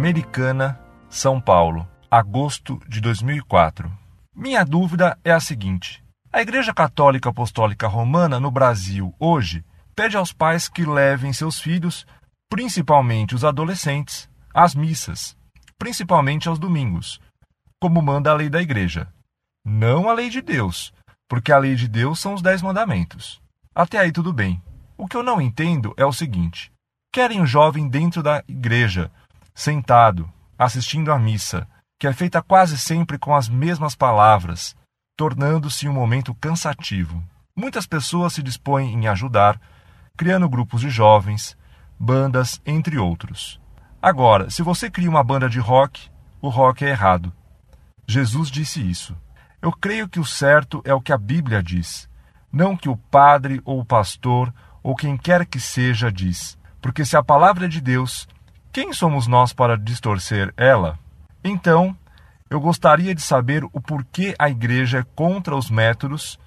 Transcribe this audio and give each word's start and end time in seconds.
Americana, 0.00 0.80
São 1.10 1.38
Paulo, 1.38 1.86
agosto 2.10 2.80
de 2.88 3.02
2004. 3.02 3.92
Minha 4.34 4.64
dúvida 4.64 5.18
é 5.22 5.30
a 5.30 5.38
seguinte: 5.38 6.02
a 6.32 6.40
Igreja 6.40 6.72
Católica 6.72 7.28
Apostólica 7.28 7.86
Romana 7.86 8.40
no 8.40 8.50
Brasil, 8.50 9.14
hoje, 9.20 9.62
pede 9.94 10.16
aos 10.16 10.32
pais 10.32 10.70
que 10.70 10.86
levem 10.86 11.34
seus 11.34 11.60
filhos, 11.60 12.06
principalmente 12.48 13.34
os 13.34 13.44
adolescentes, 13.44 14.26
às 14.54 14.74
missas, 14.74 15.36
principalmente 15.76 16.48
aos 16.48 16.58
domingos, 16.58 17.20
como 17.78 18.00
manda 18.00 18.30
a 18.30 18.34
lei 18.34 18.48
da 18.48 18.62
Igreja. 18.62 19.06
Não 19.62 20.08
a 20.08 20.14
lei 20.14 20.30
de 20.30 20.40
Deus, 20.40 20.94
porque 21.28 21.52
a 21.52 21.58
lei 21.58 21.74
de 21.74 21.86
Deus 21.86 22.18
são 22.18 22.32
os 22.32 22.40
Dez 22.40 22.62
Mandamentos. 22.62 23.38
Até 23.74 23.98
aí 23.98 24.10
tudo 24.10 24.32
bem. 24.32 24.62
O 24.96 25.06
que 25.06 25.14
eu 25.14 25.22
não 25.22 25.42
entendo 25.42 25.92
é 25.98 26.06
o 26.06 26.12
seguinte: 26.12 26.72
querem 27.12 27.42
o 27.42 27.46
jovem 27.46 27.86
dentro 27.86 28.22
da 28.22 28.42
igreja, 28.48 29.12
sentado, 29.54 30.30
assistindo 30.58 31.12
à 31.12 31.18
missa, 31.18 31.66
que 31.98 32.06
é 32.06 32.12
feita 32.12 32.42
quase 32.42 32.78
sempre 32.78 33.18
com 33.18 33.34
as 33.34 33.48
mesmas 33.48 33.94
palavras, 33.94 34.76
tornando-se 35.16 35.88
um 35.88 35.92
momento 35.92 36.34
cansativo. 36.34 37.22
Muitas 37.54 37.86
pessoas 37.86 38.32
se 38.32 38.42
dispõem 38.42 38.94
em 38.94 39.06
ajudar, 39.08 39.60
criando 40.16 40.48
grupos 40.48 40.80
de 40.80 40.90
jovens, 40.90 41.56
bandas, 41.98 42.60
entre 42.64 42.98
outros. 42.98 43.60
Agora, 44.00 44.48
se 44.48 44.62
você 44.62 44.90
cria 44.90 45.10
uma 45.10 45.22
banda 45.22 45.48
de 45.48 45.60
rock, 45.60 46.10
o 46.40 46.48
rock 46.48 46.84
é 46.84 46.88
errado. 46.88 47.32
Jesus 48.06 48.50
disse 48.50 48.80
isso. 48.80 49.14
Eu 49.60 49.72
creio 49.72 50.08
que 50.08 50.18
o 50.18 50.24
certo 50.24 50.80
é 50.86 50.94
o 50.94 51.02
que 51.02 51.12
a 51.12 51.18
Bíblia 51.18 51.62
diz, 51.62 52.08
não 52.50 52.76
que 52.76 52.88
o 52.88 52.96
padre 52.96 53.60
ou 53.64 53.78
o 53.78 53.84
pastor 53.84 54.52
ou 54.82 54.96
quem 54.96 55.16
quer 55.16 55.44
que 55.44 55.60
seja 55.60 56.10
diz. 56.10 56.58
Porque 56.80 57.04
se 57.04 57.16
a 57.16 57.22
palavra 57.22 57.66
é 57.66 57.68
de 57.68 57.80
Deus, 57.80 58.26
quem 58.72 58.92
somos 58.92 59.26
nós 59.26 59.52
para 59.52 59.76
distorcer 59.76 60.54
ela? 60.56 60.96
Então, 61.42 61.96
eu 62.48 62.60
gostaria 62.60 63.12
de 63.14 63.20
saber 63.20 63.64
o 63.64 63.80
porquê 63.80 64.34
a 64.38 64.48
igreja 64.48 65.00
é 65.00 65.02
contra 65.14 65.56
os 65.56 65.68
métodos 65.70 66.38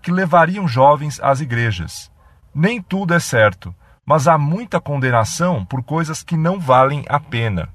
que 0.00 0.12
levariam 0.12 0.68
jovens 0.68 1.18
às 1.20 1.40
igrejas. 1.40 2.10
Nem 2.54 2.80
tudo 2.80 3.14
é 3.14 3.18
certo, 3.18 3.74
mas 4.06 4.28
há 4.28 4.38
muita 4.38 4.80
condenação 4.80 5.64
por 5.64 5.82
coisas 5.82 6.22
que 6.22 6.36
não 6.36 6.60
valem 6.60 7.04
a 7.08 7.18
pena. 7.18 7.68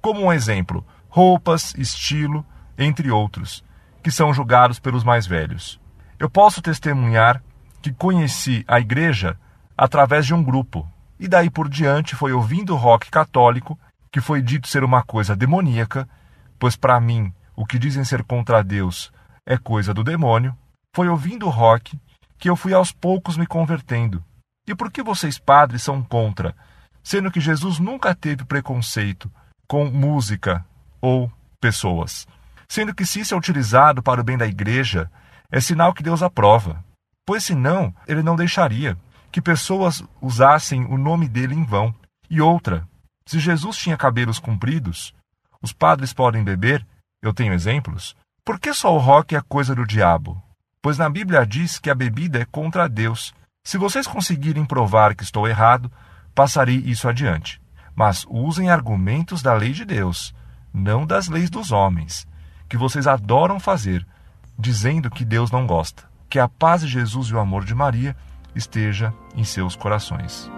Como 0.00 0.26
um 0.26 0.32
exemplo, 0.32 0.86
roupas, 1.08 1.74
estilo, 1.74 2.46
entre 2.78 3.10
outros, 3.10 3.64
que 4.04 4.10
são 4.10 4.32
julgados 4.32 4.78
pelos 4.78 5.02
mais 5.02 5.26
velhos. 5.26 5.80
Eu 6.16 6.30
posso 6.30 6.62
testemunhar 6.62 7.42
que 7.82 7.92
conheci 7.92 8.64
a 8.68 8.78
igreja 8.78 9.36
através 9.76 10.26
de 10.26 10.34
um 10.34 10.42
grupo, 10.42 10.88
e 11.18 11.26
daí 11.26 11.50
por 11.50 11.68
diante 11.68 12.14
foi 12.14 12.32
ouvindo 12.32 12.76
rock 12.76 13.10
católico, 13.10 13.78
que 14.12 14.20
foi 14.20 14.40
dito 14.40 14.68
ser 14.68 14.84
uma 14.84 15.02
coisa 15.02 15.34
demoníaca, 15.34 16.08
pois 16.58 16.76
para 16.76 17.00
mim 17.00 17.32
o 17.56 17.66
que 17.66 17.78
dizem 17.78 18.04
ser 18.04 18.22
contra 18.22 18.62
Deus 18.62 19.12
é 19.44 19.56
coisa 19.56 19.92
do 19.92 20.04
demônio, 20.04 20.56
foi 20.94 21.08
ouvindo 21.08 21.48
rock 21.48 21.98
que 22.38 22.48
eu 22.48 22.54
fui 22.54 22.72
aos 22.72 22.92
poucos 22.92 23.36
me 23.36 23.46
convertendo. 23.46 24.22
E 24.66 24.74
por 24.74 24.92
que 24.92 25.02
vocês 25.02 25.38
padres 25.38 25.82
são 25.82 26.02
contra, 26.02 26.54
sendo 27.02 27.30
que 27.30 27.40
Jesus 27.40 27.78
nunca 27.78 28.14
teve 28.14 28.44
preconceito 28.44 29.30
com 29.66 29.86
música 29.86 30.64
ou 31.00 31.32
pessoas? 31.60 32.26
Sendo 32.68 32.94
que 32.94 33.06
se 33.06 33.20
isso 33.20 33.34
é 33.34 33.36
utilizado 33.36 34.02
para 34.02 34.20
o 34.20 34.24
bem 34.24 34.36
da 34.36 34.46
igreja, 34.46 35.10
é 35.50 35.60
sinal 35.60 35.94
que 35.94 36.02
Deus 36.02 36.22
aprova, 36.22 36.84
pois 37.26 37.42
senão 37.42 37.94
ele 38.06 38.22
não 38.22 38.36
deixaria 38.36 38.96
que 39.30 39.40
pessoas 39.40 40.02
usassem 40.20 40.84
o 40.86 40.96
nome 40.96 41.28
dele 41.28 41.54
em 41.54 41.64
vão. 41.64 41.94
E 42.30 42.40
outra, 42.40 42.86
se 43.26 43.38
Jesus 43.38 43.76
tinha 43.76 43.96
cabelos 43.96 44.38
compridos, 44.38 45.14
os 45.60 45.72
padres 45.72 46.12
podem 46.12 46.42
beber, 46.42 46.86
eu 47.20 47.32
tenho 47.32 47.52
exemplos, 47.52 48.16
por 48.44 48.58
que 48.58 48.72
só 48.72 48.94
o 48.94 48.98
rock 48.98 49.36
é 49.36 49.40
coisa 49.40 49.74
do 49.74 49.86
diabo? 49.86 50.42
Pois 50.80 50.96
na 50.96 51.10
Bíblia 51.10 51.44
diz 51.44 51.78
que 51.78 51.90
a 51.90 51.94
bebida 51.94 52.40
é 52.40 52.44
contra 52.44 52.88
Deus. 52.88 53.34
Se 53.62 53.76
vocês 53.76 54.06
conseguirem 54.06 54.64
provar 54.64 55.14
que 55.14 55.24
estou 55.24 55.46
errado, 55.46 55.90
passarei 56.34 56.76
isso 56.76 57.08
adiante. 57.08 57.60
Mas 57.94 58.24
usem 58.30 58.70
argumentos 58.70 59.42
da 59.42 59.52
lei 59.52 59.72
de 59.72 59.84
Deus, 59.84 60.34
não 60.72 61.04
das 61.04 61.28
leis 61.28 61.50
dos 61.50 61.72
homens, 61.72 62.26
que 62.68 62.76
vocês 62.76 63.06
adoram 63.06 63.58
fazer, 63.58 64.06
dizendo 64.58 65.10
que 65.10 65.24
Deus 65.24 65.50
não 65.50 65.66
gosta. 65.66 66.04
Que 66.30 66.38
a 66.38 66.48
paz 66.48 66.82
de 66.82 66.88
Jesus 66.88 67.28
e 67.28 67.34
o 67.34 67.40
amor 67.40 67.64
de 67.64 67.74
Maria 67.74 68.16
esteja 68.58 69.14
em 69.36 69.44
seus 69.44 69.76
corações. 69.76 70.50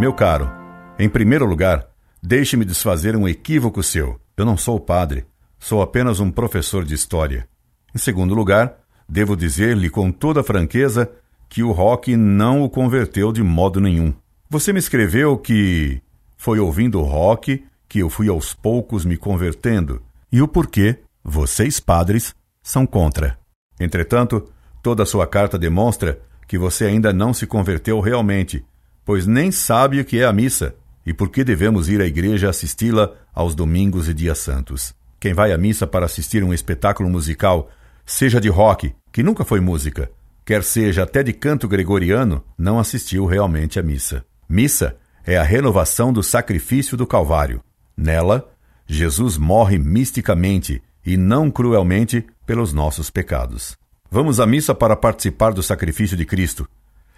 Meu 0.00 0.12
caro, 0.12 0.50
em 0.98 1.08
primeiro 1.08 1.44
lugar, 1.44 1.86
deixe-me 2.22 2.64
desfazer 2.64 3.14
um 3.14 3.28
equívoco 3.28 3.82
seu. 3.82 4.18
Eu 4.36 4.44
não 4.44 4.56
sou 4.56 4.80
padre, 4.80 5.26
sou 5.58 5.82
apenas 5.82 6.18
um 6.18 6.30
professor 6.30 6.84
de 6.84 6.94
história. 6.94 7.46
Em 7.94 7.98
segundo 7.98 8.34
lugar, 8.34 8.74
devo 9.08 9.36
dizer-lhe 9.36 9.90
com 9.90 10.10
toda 10.10 10.42
franqueza 10.42 11.10
que 11.48 11.62
o 11.62 11.70
rock 11.70 12.16
não 12.16 12.62
o 12.62 12.70
converteu 12.70 13.30
de 13.30 13.42
modo 13.42 13.80
nenhum. 13.80 14.14
Você 14.48 14.72
me 14.72 14.78
escreveu 14.78 15.36
que 15.36 16.00
foi 16.36 16.58
ouvindo 16.58 17.02
rock 17.02 17.62
que 17.88 17.98
eu 17.98 18.08
fui 18.08 18.28
aos 18.28 18.54
poucos 18.54 19.04
me 19.04 19.18
convertendo. 19.18 20.02
E 20.32 20.40
o 20.40 20.48
porquê 20.48 20.98
vocês, 21.22 21.78
padres, 21.78 22.34
são 22.62 22.86
contra. 22.86 23.41
Entretanto, 23.82 24.48
toda 24.82 25.04
sua 25.04 25.26
carta 25.26 25.58
demonstra 25.58 26.20
que 26.46 26.58
você 26.58 26.84
ainda 26.84 27.12
não 27.12 27.32
se 27.32 27.46
converteu 27.46 28.00
realmente, 28.00 28.64
pois 29.04 29.26
nem 29.26 29.50
sabe 29.50 30.00
o 30.00 30.04
que 30.04 30.18
é 30.20 30.24
a 30.24 30.32
missa 30.32 30.74
e 31.04 31.12
por 31.12 31.30
que 31.30 31.42
devemos 31.42 31.88
ir 31.88 32.00
à 32.00 32.06
igreja 32.06 32.48
assisti-la 32.48 33.12
aos 33.34 33.54
domingos 33.54 34.08
e 34.08 34.14
dias 34.14 34.38
santos. 34.38 34.94
Quem 35.18 35.32
vai 35.32 35.52
à 35.52 35.58
missa 35.58 35.86
para 35.86 36.06
assistir 36.06 36.42
um 36.44 36.52
espetáculo 36.52 37.08
musical, 37.08 37.70
seja 38.04 38.40
de 38.40 38.48
rock, 38.48 38.94
que 39.12 39.22
nunca 39.22 39.44
foi 39.44 39.60
música, 39.60 40.10
quer 40.44 40.62
seja 40.62 41.04
até 41.04 41.22
de 41.22 41.32
canto 41.32 41.68
gregoriano, 41.68 42.44
não 42.58 42.78
assistiu 42.78 43.26
realmente 43.26 43.78
à 43.78 43.82
missa. 43.82 44.24
Missa 44.48 44.96
é 45.24 45.36
a 45.36 45.42
renovação 45.42 46.12
do 46.12 46.22
sacrifício 46.22 46.96
do 46.96 47.06
Calvário. 47.06 47.62
Nela, 47.96 48.50
Jesus 48.86 49.38
morre 49.38 49.78
misticamente 49.78 50.82
e 51.04 51.16
não 51.16 51.50
cruelmente 51.50 52.24
pelos 52.46 52.72
nossos 52.72 53.10
pecados. 53.10 53.76
Vamos 54.10 54.40
à 54.40 54.46
missa 54.46 54.74
para 54.74 54.96
participar 54.96 55.52
do 55.52 55.62
sacrifício 55.62 56.16
de 56.16 56.24
Cristo, 56.24 56.68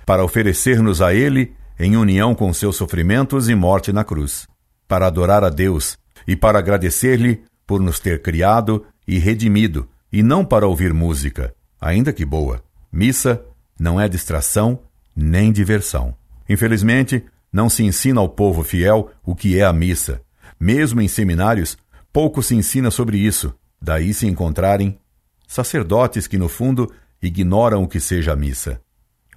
para 0.07 0.25
oferecer-nos 0.25 1.03
a 1.03 1.13
Ele 1.13 1.53
em 1.79 1.97
união 1.97 2.35
com 2.35 2.53
seus 2.53 2.77
sofrimentos 2.77 3.49
e 3.49 3.55
morte 3.55 3.93
na 3.93 4.05
cruz, 4.05 4.47
para 4.87 5.07
adorar 5.07 5.43
a 5.43 5.49
Deus 5.49 5.99
e 6.27 6.37
para 6.37 6.59
agradecer-lhe 6.59 7.43
por 7.67 7.81
nos 7.81 7.99
ter 7.99 8.23
criado 8.23 8.85
e 9.07 9.19
redimido, 9.19 9.89
e 10.13 10.23
não 10.23 10.45
para 10.45 10.67
ouvir 10.67 10.95
música, 10.95 11.55
ainda 11.81 12.13
que 12.13 12.25
boa. 12.25 12.63
Missa 12.93 13.45
não 13.79 14.01
é 14.01 14.09
distração 14.09 14.79
nem 15.17 15.53
diversão. 15.53 16.15
Infelizmente, 16.49 17.25
não 17.53 17.69
se 17.69 17.85
ensina 17.85 18.21
ao 18.21 18.29
povo 18.29 18.63
fiel 18.63 19.11
o 19.25 19.35
que 19.35 19.59
é 19.59 19.65
a 19.65 19.73
missa. 19.73 20.21
Mesmo 20.59 21.01
em 21.01 21.09
seminários, 21.09 21.77
pouco 22.13 22.43
se 22.43 22.55
ensina 22.55 22.91
sobre 22.91 23.19
isso. 23.19 23.55
Daí 23.85 24.15
se 24.15 24.27
encontrarem 24.27 24.99
sacerdotes 25.47 26.27
que, 26.27 26.39
no 26.39 26.49
fundo, 26.49 26.91
ignoram 27.23 27.83
o 27.83 27.89
que 27.89 28.01
seja 28.01 28.33
a 28.33 28.37
missa. 28.37 28.81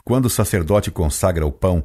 Quando 0.05 0.27
o 0.27 0.29
sacerdote 0.29 0.89
consagra 0.89 1.45
o 1.45 1.51
pão, 1.51 1.83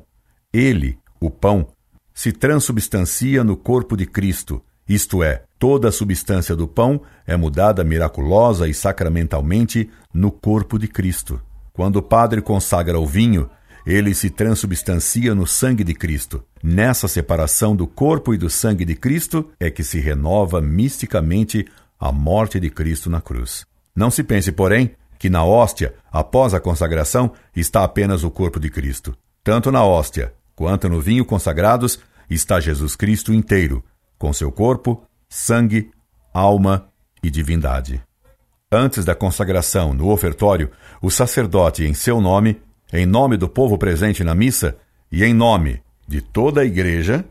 ele, 0.52 0.96
o 1.20 1.28
pão, 1.28 1.66
se 2.14 2.30
transubstancia 2.30 3.42
no 3.42 3.56
corpo 3.56 3.96
de 3.96 4.06
Cristo, 4.06 4.62
isto 4.88 5.24
é, 5.24 5.42
toda 5.58 5.88
a 5.88 5.92
substância 5.92 6.54
do 6.54 6.68
pão 6.68 7.02
é 7.26 7.36
mudada 7.36 7.82
miraculosa 7.82 8.68
e 8.68 8.74
sacramentalmente 8.74 9.90
no 10.14 10.30
corpo 10.30 10.78
de 10.78 10.86
Cristo. 10.86 11.40
Quando 11.72 11.96
o 11.96 12.02
padre 12.02 12.40
consagra 12.40 12.96
o 12.96 13.06
vinho, 13.06 13.50
ele 13.84 14.14
se 14.14 14.30
transubstancia 14.30 15.34
no 15.34 15.48
sangue 15.48 15.82
de 15.82 15.94
Cristo. 15.94 16.44
Nessa 16.62 17.08
separação 17.08 17.74
do 17.74 17.88
corpo 17.88 18.32
e 18.32 18.38
do 18.38 18.48
sangue 18.48 18.84
de 18.84 18.94
Cristo 18.94 19.50
é 19.58 19.68
que 19.68 19.82
se 19.82 19.98
renova 19.98 20.60
misticamente 20.60 21.66
a 22.02 22.10
morte 22.10 22.58
de 22.58 22.68
Cristo 22.68 23.08
na 23.08 23.20
cruz. 23.20 23.64
Não 23.94 24.10
se 24.10 24.24
pense, 24.24 24.50
porém, 24.50 24.96
que 25.20 25.30
na 25.30 25.44
hóstia, 25.44 25.94
após 26.10 26.52
a 26.52 26.58
consagração, 26.58 27.30
está 27.54 27.84
apenas 27.84 28.24
o 28.24 28.30
corpo 28.30 28.58
de 28.58 28.68
Cristo. 28.68 29.16
Tanto 29.44 29.70
na 29.70 29.84
hóstia 29.84 30.34
quanto 30.56 30.88
no 30.88 31.00
vinho 31.00 31.24
consagrados 31.24 32.00
está 32.28 32.58
Jesus 32.58 32.96
Cristo 32.96 33.32
inteiro, 33.32 33.84
com 34.18 34.32
seu 34.32 34.50
corpo, 34.50 35.04
sangue, 35.28 35.92
alma 36.34 36.88
e 37.22 37.30
divindade. 37.30 38.02
Antes 38.70 39.04
da 39.04 39.14
consagração 39.14 39.94
no 39.94 40.10
ofertório, 40.10 40.72
o 41.00 41.08
sacerdote, 41.08 41.84
em 41.84 41.94
seu 41.94 42.20
nome, 42.20 42.60
em 42.92 43.06
nome 43.06 43.36
do 43.36 43.48
povo 43.48 43.78
presente 43.78 44.24
na 44.24 44.34
missa 44.34 44.76
e 45.10 45.22
em 45.22 45.32
nome 45.32 45.80
de 46.08 46.20
toda 46.20 46.62
a 46.62 46.64
igreja, 46.64 47.24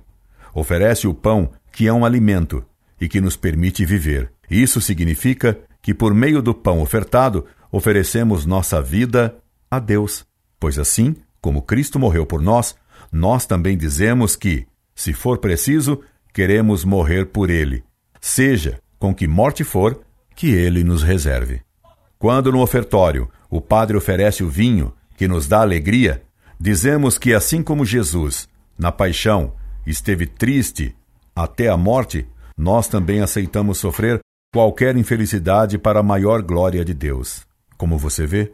oferece 0.53 1.09
o 1.09 1.13
pão 1.13 1.51
que 1.73 1.89
é 1.89 1.93
um 1.93 2.05
alimento 2.05 2.63
e 3.01 3.09
que 3.09 3.19
nos 3.19 3.35
permite 3.35 3.83
viver. 3.83 4.31
Isso 4.51 4.81
significa 4.81 5.57
que 5.81 5.93
por 5.93 6.13
meio 6.13 6.41
do 6.41 6.53
pão 6.53 6.81
ofertado 6.81 7.45
oferecemos 7.71 8.45
nossa 8.45 8.81
vida 8.81 9.33
a 9.69 9.79
Deus, 9.79 10.25
pois 10.59 10.77
assim 10.77 11.15
como 11.39 11.61
Cristo 11.61 11.97
morreu 11.97 12.25
por 12.25 12.41
nós, 12.41 12.75
nós 13.13 13.45
também 13.45 13.77
dizemos 13.77 14.35
que, 14.35 14.67
se 14.93 15.13
for 15.13 15.37
preciso, 15.37 16.01
queremos 16.33 16.83
morrer 16.83 17.27
por 17.27 17.49
ele, 17.49 17.81
seja 18.19 18.77
com 18.99 19.15
que 19.15 19.25
morte 19.25 19.63
for, 19.63 20.01
que 20.35 20.51
ele 20.51 20.83
nos 20.83 21.01
reserve. 21.01 21.61
Quando 22.19 22.51
no 22.51 22.61
ofertório 22.61 23.29
o 23.49 23.61
padre 23.61 23.95
oferece 23.95 24.43
o 24.43 24.49
vinho, 24.49 24.93
que 25.15 25.29
nos 25.29 25.47
dá 25.47 25.61
alegria, 25.61 26.21
dizemos 26.59 27.17
que 27.17 27.33
assim 27.33 27.63
como 27.63 27.85
Jesus, 27.85 28.49
na 28.77 28.91
paixão, 28.91 29.53
esteve 29.87 30.27
triste 30.27 30.93
até 31.33 31.69
a 31.69 31.77
morte, 31.77 32.27
nós 32.57 32.87
também 32.87 33.21
aceitamos 33.21 33.77
sofrer 33.77 34.19
qualquer 34.51 34.97
infelicidade 34.97 35.77
para 35.77 36.01
a 36.01 36.03
maior 36.03 36.41
glória 36.41 36.83
de 36.83 36.93
Deus. 36.93 37.47
Como 37.77 37.97
você 37.97 38.27
vê, 38.27 38.51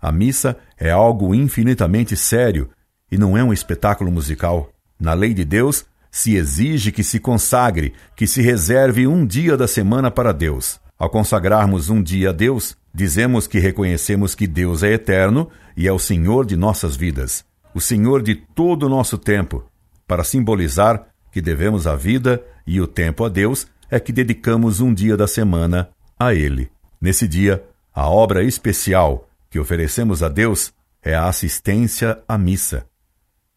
a 0.00 0.12
missa 0.12 0.56
é 0.78 0.90
algo 0.90 1.34
infinitamente 1.34 2.16
sério 2.16 2.70
e 3.10 3.18
não 3.18 3.36
é 3.36 3.42
um 3.42 3.52
espetáculo 3.52 4.12
musical. 4.12 4.70
Na 4.98 5.12
lei 5.12 5.34
de 5.34 5.44
Deus, 5.44 5.84
se 6.10 6.36
exige 6.36 6.92
que 6.92 7.02
se 7.02 7.18
consagre, 7.18 7.92
que 8.14 8.26
se 8.26 8.40
reserve 8.40 9.06
um 9.06 9.26
dia 9.26 9.56
da 9.56 9.66
semana 9.66 10.10
para 10.10 10.32
Deus. 10.32 10.80
Ao 10.96 11.10
consagrarmos 11.10 11.90
um 11.90 12.00
dia 12.00 12.30
a 12.30 12.32
Deus, 12.32 12.76
dizemos 12.94 13.48
que 13.48 13.58
reconhecemos 13.58 14.36
que 14.36 14.46
Deus 14.46 14.84
é 14.84 14.92
eterno 14.92 15.50
e 15.76 15.88
é 15.88 15.92
o 15.92 15.98
Senhor 15.98 16.46
de 16.46 16.56
nossas 16.56 16.94
vidas, 16.94 17.44
o 17.74 17.80
Senhor 17.80 18.22
de 18.22 18.36
todo 18.36 18.86
o 18.86 18.88
nosso 18.88 19.18
tempo. 19.18 19.64
Para 20.06 20.22
simbolizar 20.22 21.08
que 21.32 21.40
devemos 21.40 21.86
a 21.86 21.96
vida 21.96 22.40
e 22.66 22.80
o 22.80 22.86
tempo 22.86 23.24
a 23.24 23.28
Deus, 23.28 23.66
é 23.90 23.98
que 23.98 24.12
dedicamos 24.12 24.80
um 24.80 24.94
dia 24.94 25.16
da 25.16 25.26
semana 25.26 25.90
a 26.18 26.32
Ele. 26.32 26.70
Nesse 27.00 27.26
dia, 27.26 27.64
a 27.92 28.08
obra 28.08 28.44
especial 28.44 29.28
que 29.50 29.58
oferecemos 29.58 30.22
a 30.22 30.28
Deus 30.28 30.72
é 31.02 31.14
a 31.14 31.26
assistência 31.26 32.22
à 32.28 32.38
missa, 32.38 32.86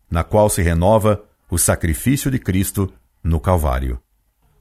na 0.10 0.24
qual 0.24 0.50
se 0.50 0.62
renova 0.62 1.24
o 1.50 1.58
sacrifício 1.58 2.32
de 2.32 2.40
Cristo 2.40 2.92
no 3.24 3.40
Calvário. 3.40 4.00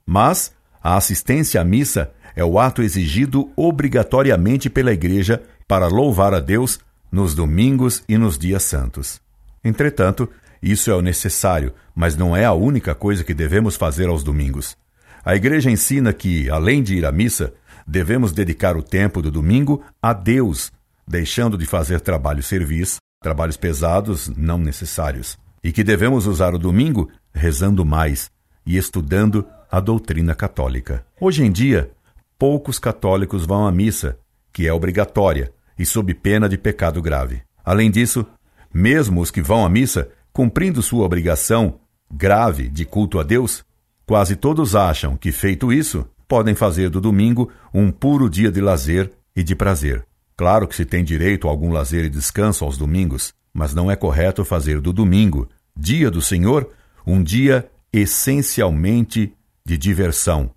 Mas 0.05 0.53
a 0.83 0.97
assistência 0.97 1.61
à 1.61 1.65
missa 1.65 2.13
é 2.37 2.45
o 2.45 2.59
ato 2.59 2.83
exigido 2.83 3.51
obrigatoriamente 3.57 4.69
pela 4.69 4.93
Igreja 4.93 5.43
para 5.67 5.87
louvar 5.87 6.35
a 6.35 6.41
Deus 6.41 6.81
nos 7.11 7.35
domingos 7.35 8.03
e 8.09 8.19
nos 8.19 8.37
dias 8.37 8.63
santos. 8.63 9.21
Entretanto, 9.65 10.29
isso 10.63 10.91
é 10.91 10.95
o 10.95 11.03
necessário, 11.03 11.73
mas 11.95 12.17
não 12.17 12.37
é 12.37 12.45
a 12.45 12.53
única 12.53 12.95
coisa 12.95 13.25
que 13.25 13.35
devemos 13.35 13.77
fazer 13.77 14.09
aos 14.09 14.23
domingos. 14.23 14.77
A 15.25 15.37
Igreja 15.37 15.71
ensina 15.71 16.13
que, 16.13 16.51
além 16.51 16.83
de 16.83 16.97
ir 16.97 17.07
à 17.07 17.13
missa, 17.13 17.55
devemos 17.87 18.33
dedicar 18.33 18.77
o 18.77 18.83
tempo 18.83 19.23
do 19.23 19.31
domingo 19.31 19.83
a 20.01 20.13
Deus, 20.13 20.73
deixando 21.07 21.57
de 21.57 21.65
fazer 21.65 22.01
trabalho 22.01 22.43
serviço, 22.43 22.97
trabalhos 23.23 23.57
pesados 23.57 24.29
não 24.37 24.59
necessários 24.59 25.39
e 25.63 25.71
que 25.71 25.85
devemos 25.85 26.27
usar 26.27 26.55
o 26.55 26.59
domingo 26.59 27.09
rezando 27.33 27.85
mais 27.85 28.31
e 28.67 28.77
estudando 28.77 29.47
a 29.71 29.79
doutrina 29.79 30.35
católica. 30.35 31.07
Hoje 31.21 31.45
em 31.45 31.53
dia, 31.53 31.93
poucos 32.37 32.79
católicos 32.81 33.47
vão 33.47 33.67
à 33.67 33.71
missa, 33.71 34.19
que 34.53 34.67
é 34.67 34.73
obrigatória 34.73 35.53
e 35.79 35.87
sob 35.87 36.13
pena 36.15 36.49
de 36.49 36.59
pecado 36.59 37.01
grave. 37.01 37.43
Além 37.65 37.91
disso, 37.91 38.27
mesmo 38.75 39.21
os 39.21 39.31
que 39.31 39.41
vão 39.41 39.65
à 39.65 39.69
missa, 39.69 40.09
cumprindo 40.33 40.83
sua 40.83 41.05
obrigação 41.05 41.79
grave 42.11 42.69
de 42.69 42.85
culto 42.85 43.21
a 43.21 43.23
Deus, 43.23 43.65
quase 44.07 44.37
todos 44.37 44.75
acham 44.75 45.17
que, 45.17 45.33
feito 45.33 45.73
isso, 45.73 46.07
podem 46.29 46.55
fazer 46.55 46.89
do 46.89 47.01
domingo 47.01 47.51
um 47.75 47.91
puro 47.91 48.29
dia 48.29 48.51
de 48.51 48.61
lazer 48.61 49.11
e 49.35 49.43
de 49.43 49.55
prazer. 49.55 50.07
Claro 50.37 50.67
que 50.67 50.75
se 50.75 50.85
tem 50.85 51.05
direito 51.05 51.47
a 51.47 51.51
algum 51.51 51.71
lazer 51.71 52.05
e 52.05 52.11
descanso 52.11 52.65
aos 52.65 52.77
domingos, 52.77 53.35
mas 53.53 53.75
não 53.75 53.91
é 53.91 53.97
correto 53.97 54.45
fazer 54.45 54.81
do 54.81 54.93
domingo, 54.93 55.49
dia 55.77 56.11
do 56.11 56.23
Senhor, 56.23 56.69
um 57.07 57.23
dia 57.23 57.71
essencialmente 57.93 59.35
de 59.65 59.77
diversão, 59.77 60.51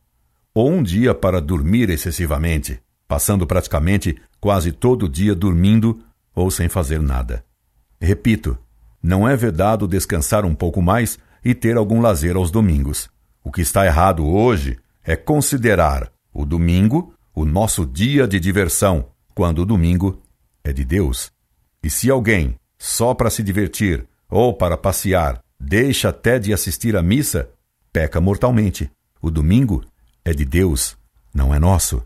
ou 0.53 0.71
um 0.71 0.81
dia 0.81 1.13
para 1.13 1.41
dormir 1.41 1.89
excessivamente, 1.89 2.79
passando 3.07 3.45
praticamente 3.45 4.15
quase 4.39 4.71
todo 4.71 5.05
o 5.05 5.09
dia 5.09 5.35
dormindo 5.35 5.99
ou 6.33 6.49
sem 6.49 6.69
fazer 6.69 7.01
nada. 7.01 7.43
Repito, 7.99 8.57
não 9.01 9.27
é 9.27 9.35
vedado 9.35 9.87
descansar 9.87 10.45
um 10.45 10.55
pouco 10.55 10.81
mais 10.81 11.19
e 11.43 11.53
ter 11.53 11.77
algum 11.77 12.01
lazer 12.01 12.35
aos 12.35 12.49
domingos. 12.49 13.09
O 13.45 13.51
que 13.51 13.61
está 13.61 13.85
errado 13.85 14.25
hoje 14.25 14.79
é 15.03 15.15
considerar 15.15 16.11
o 16.33 16.43
domingo 16.43 17.13
o 17.33 17.45
nosso 17.45 17.85
dia 17.85 18.27
de 18.27 18.39
diversão, 18.39 19.09
quando 19.35 19.59
o 19.59 19.65
domingo 19.65 20.19
é 20.63 20.73
de 20.73 20.83
Deus. 20.83 21.31
E 21.83 21.89
se 21.89 22.09
alguém, 22.09 22.55
só 22.79 23.13
para 23.13 23.29
se 23.29 23.43
divertir 23.43 24.07
ou 24.27 24.51
para 24.51 24.75
passear, 24.75 25.43
deixa 25.59 26.09
até 26.09 26.39
de 26.39 26.51
assistir 26.51 26.97
à 26.97 27.03
missa, 27.03 27.47
peca 27.93 28.19
mortalmente. 28.19 28.89
O 29.21 29.29
domingo 29.29 29.83
é 30.23 30.33
de 30.33 30.43
Deus, 30.43 30.97
não 31.31 31.53
é 31.53 31.59
nosso. 31.59 32.03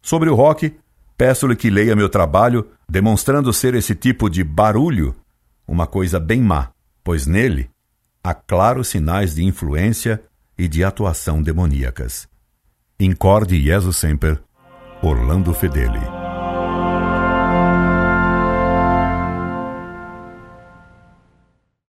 Sobre 0.00 0.30
o 0.30 0.34
rock, 0.34 0.74
peço-lhe 1.18 1.54
que 1.54 1.68
leia 1.68 1.94
meu 1.94 2.08
trabalho, 2.08 2.66
demonstrando 2.88 3.52
ser 3.52 3.74
esse 3.74 3.94
tipo 3.94 4.30
de 4.30 4.42
barulho 4.42 5.14
uma 5.66 5.86
coisa 5.86 6.18
bem 6.18 6.40
má, 6.40 6.70
pois 7.04 7.26
nele 7.26 7.68
há 8.24 8.32
claros 8.32 8.88
sinais 8.88 9.34
de 9.34 9.44
influência 9.44 10.22
e 10.58 10.66
de 10.66 10.82
atuação 10.82 11.42
demoníacas. 11.42 12.28
Incorde 12.98 13.62
Jesus 13.62 13.96
Semper, 13.96 14.42
Orlando 15.02 15.54
Fedeli. 15.54 16.17